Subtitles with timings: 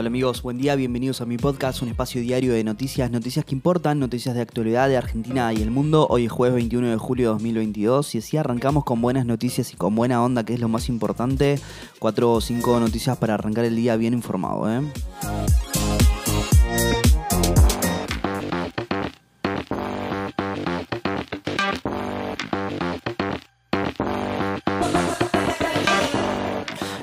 [0.00, 3.54] Hola amigos, buen día, bienvenidos a mi podcast, un espacio diario de noticias, noticias que
[3.54, 6.06] importan, noticias de actualidad de Argentina y el mundo.
[6.08, 9.76] Hoy es jueves 21 de julio de 2022 y así arrancamos con buenas noticias y
[9.76, 11.60] con buena onda, que es lo más importante.
[11.98, 14.80] Cuatro o cinco noticias para arrancar el día bien informado, ¿eh?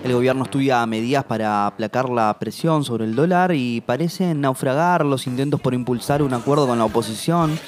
[0.08, 5.28] El gobierno estudia medidas para aplacar la presión sobre el dólar y parecen naufragar los
[5.28, 7.60] intentos por impulsar un acuerdo con la oposición.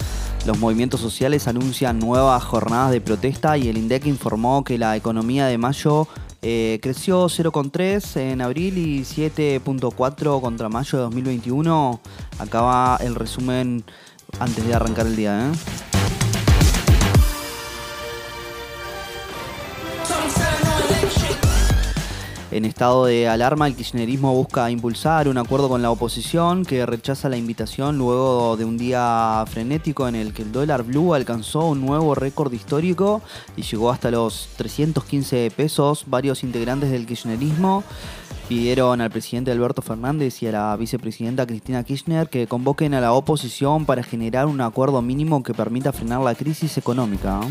[0.45, 5.47] Los movimientos sociales anuncian nuevas jornadas de protesta y el INDEC informó que la economía
[5.47, 6.07] de mayo
[6.41, 11.99] eh, creció 0,3 en abril y 7,4 contra mayo de 2021.
[12.39, 13.83] Acaba el resumen
[14.39, 15.51] antes de arrancar el día.
[15.51, 15.51] ¿eh?
[22.51, 27.29] En estado de alarma, el kirchnerismo busca impulsar un acuerdo con la oposición que rechaza
[27.29, 31.85] la invitación luego de un día frenético en el que el dólar blue alcanzó un
[31.85, 33.21] nuevo récord histórico
[33.55, 36.05] y llegó hasta los 315 pesos.
[36.07, 37.83] Varios integrantes del kirchnerismo
[38.47, 43.13] pidieron al presidente Alberto Fernández y a la vicepresidenta Cristina Kirchner que convoquen a la
[43.13, 47.41] oposición para generar un acuerdo mínimo que permita frenar la crisis económica.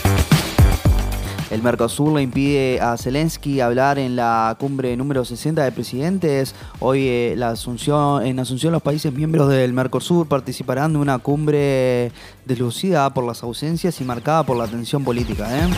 [1.55, 6.53] El Mercosur le impide a Zelensky hablar en la cumbre número 60 de presidentes.
[6.81, 12.11] Hoy eh, la Asunción, en Asunción los países miembros del Mercosur participarán de una cumbre
[12.45, 15.47] deslucida por las ausencias y marcada por la tensión política.
[15.57, 15.69] ¿eh?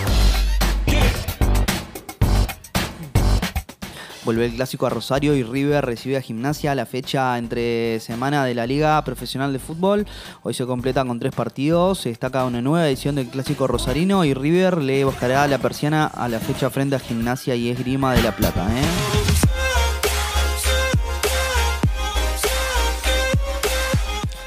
[4.26, 8.56] Vuelve el clásico a Rosario y River recibe a Gimnasia la fecha entre semana de
[8.56, 10.04] la Liga Profesional de Fútbol.
[10.42, 12.00] Hoy se completa con tres partidos.
[12.00, 16.26] Se destaca una nueva edición del clásico rosarino y River le buscará la persiana a
[16.26, 18.66] la fecha frente a Gimnasia y Esgrima de la Plata.
[18.68, 18.84] ¿eh?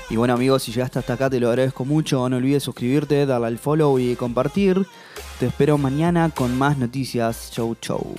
[0.10, 2.28] Y bueno amigos, si llegaste hasta acá te lo agradezco mucho.
[2.28, 4.86] No olvides suscribirte, darle al follow y compartir.
[5.40, 7.50] Te espero mañana con más noticias.
[7.54, 8.14] Chau chau.